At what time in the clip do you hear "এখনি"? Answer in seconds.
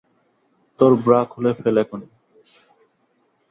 1.83-2.07